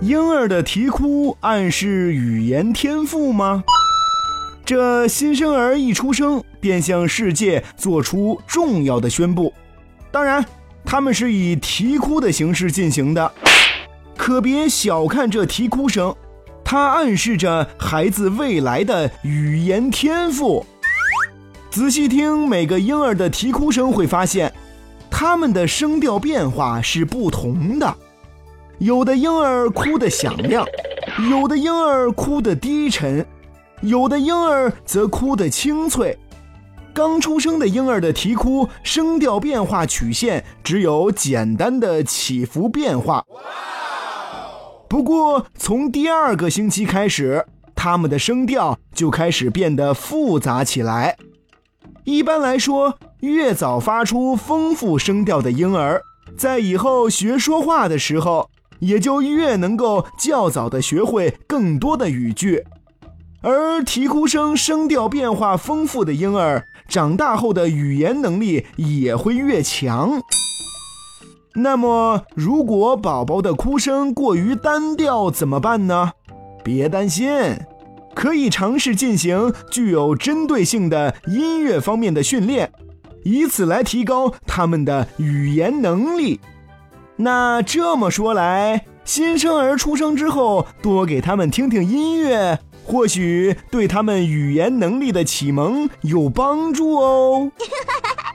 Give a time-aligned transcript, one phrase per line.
[0.00, 3.62] 婴儿的啼哭暗示语言天赋吗？
[4.64, 9.52] 这新生儿一出生便向世界做出重要的宣布，
[10.10, 10.42] 当然，
[10.86, 13.30] 他们是以啼哭的形式进行的。
[14.16, 16.16] 可别小看这啼哭声，
[16.64, 20.64] 它暗示着孩子未来的语言天赋。
[21.70, 24.50] 仔细听每个婴儿的啼哭声，会发现，
[25.10, 27.94] 他们的声调变化是不同的。
[28.80, 30.66] 有的婴儿哭得响亮，
[31.30, 33.24] 有的婴儿哭得低沉。
[33.82, 36.18] 有的婴儿则哭得清脆，
[36.94, 43.22] 刚出生的婴儿的啼哭声调变化曲线只有简单的起伏变化。
[44.88, 47.44] 不过从第二个星期开始，
[47.74, 51.18] 他们的声调就开始变得复杂起来。
[52.04, 56.00] 一般来说，越早发出丰富声调的婴儿，
[56.38, 62.64] 在以后学说话的时候，也就越能够较早的学会更多的语句。
[63.42, 70.20] 而啼哭声声调变化丰富的婴儿，长大后的语言能力也会越强。
[71.54, 76.12] 那么，如果宝宝的哭声过于单调怎么办呢？
[76.62, 77.30] 别担心，
[78.14, 82.70] 可以尝试进行具有针对性的音乐方面的训练，
[83.24, 86.38] 以此来提高他们的语言能力。
[87.22, 92.58] 那这么说来，新生儿出生之后，多给他们听听音乐。
[92.86, 97.52] 或许对他们语言能力的启蒙有帮助哦。